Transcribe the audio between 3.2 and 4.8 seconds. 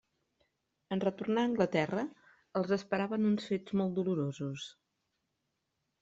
uns fets molt dolorosos.